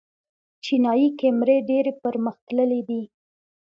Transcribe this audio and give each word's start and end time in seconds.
چینايي 0.63 1.07
کیمرې 1.19 1.57
ډېرې 1.69 1.91
پرمختللې 2.01 2.81
دي. 2.89 3.01